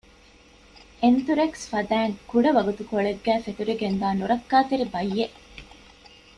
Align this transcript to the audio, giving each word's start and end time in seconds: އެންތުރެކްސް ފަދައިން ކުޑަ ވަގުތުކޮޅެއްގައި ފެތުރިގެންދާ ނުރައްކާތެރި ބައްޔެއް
އެންތުރެކްސް 1.01 1.65
ފަދައިން 1.71 2.15
ކުޑަ 2.29 2.49
ވަގުތުކޮޅެއްގައި 2.57 3.43
ފެތުރިގެންދާ 3.45 4.07
ނުރައްކާތެރި 4.19 4.85
ބައްޔެއް 4.93 5.35